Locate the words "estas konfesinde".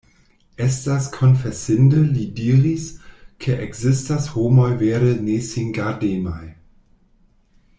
0.67-1.99